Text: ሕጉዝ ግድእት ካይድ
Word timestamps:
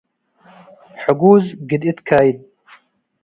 ሕጉዝ 1.01 1.43
ግድእት 1.69 1.99
ካይድ 2.07 2.37